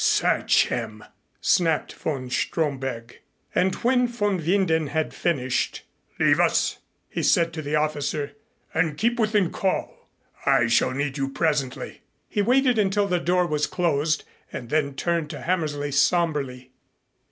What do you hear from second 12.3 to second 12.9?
waited